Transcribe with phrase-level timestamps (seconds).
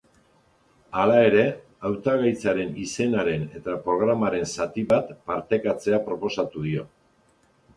[1.01, 1.43] Hala ere,
[1.89, 6.89] hautagaitzaren izenaren eta programaren zati bat partekatzea proposatu dio.